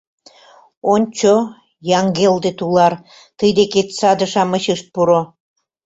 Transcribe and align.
Ончо, 0.93 1.33
Яҥгелде 1.97 2.51
тулар, 2.59 2.93
тый 3.37 3.51
декет 3.57 3.87
саде-шамыч 3.99 4.65
ышт 4.75 4.87
пуро? 4.93 5.21